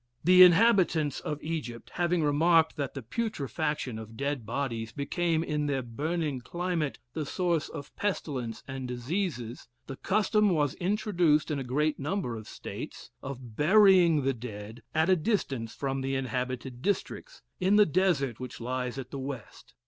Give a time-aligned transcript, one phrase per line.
[0.23, 5.83] "The inhabitants of Egypt having remarked that the putrefaction of dead bodies became in their
[5.83, 11.99] burning climate the source of pestilence and diseases, the custom was introduced in a great
[11.99, 17.75] number of States, of burying the dead at a distance from the inhabited districts, in
[17.75, 19.75] the desert which lies at the West.